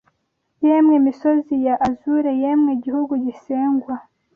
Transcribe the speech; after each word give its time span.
Yemwe 0.65 0.95
misozi 1.05 1.55
ya 1.65 1.75
azure 1.87 2.31
Yemwe 2.41 2.71
gihugu 2.83 3.13
gisengwa 3.25 3.95